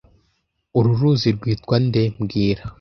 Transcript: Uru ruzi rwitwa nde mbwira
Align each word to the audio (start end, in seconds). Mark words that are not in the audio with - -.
Uru 0.77 0.91
ruzi 0.99 1.29
rwitwa 1.37 1.75
nde 1.85 2.03
mbwira 2.19 2.63